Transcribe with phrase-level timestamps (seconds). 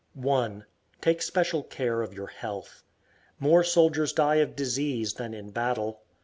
[0.15, 0.65] 1.
[0.99, 2.81] Take special care of your health.
[3.39, 6.01] More soldiers die of disease than in battle.